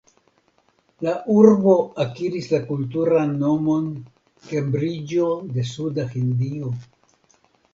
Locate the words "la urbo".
1.07-1.75